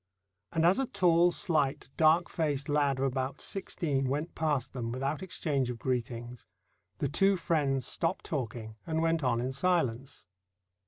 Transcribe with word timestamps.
And 0.51 0.65
as 0.65 0.79
a 0.79 0.87
tall, 0.87 1.31
slight, 1.31 1.91
dark 1.95 2.27
faced 2.27 2.67
lad 2.67 2.97
of 2.97 3.05
about 3.05 3.39
sixteen 3.39 4.09
went 4.09 4.33
past 4.33 4.73
them 4.73 4.91
without 4.91 5.21
exchange 5.21 5.69
of 5.69 5.77
greetings, 5.77 6.47
the 6.97 7.07
two 7.07 7.37
friends 7.37 7.85
stopped 7.85 8.25
talking 8.25 8.77
and 8.87 9.03
went 9.03 9.23
on 9.23 9.39
in 9.39 9.51
silence. 9.51 10.25